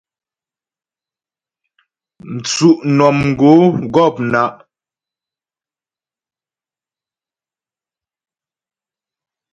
[2.47, 3.51] Tsʉ'mnɔmgǒ
[3.93, 4.49] gɔ̂pnǎ'.